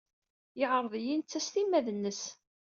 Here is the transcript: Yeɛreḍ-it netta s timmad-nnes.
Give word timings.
Yeɛreḍ-it 0.59 1.05
netta 1.17 1.39
s 1.45 1.47
timmad-nnes. 1.53 2.21